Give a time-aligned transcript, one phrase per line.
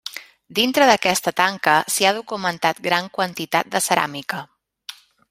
[0.59, 4.45] Dintre d'aquesta tanca s'hi ha documentat gran quantitat de ceràmica.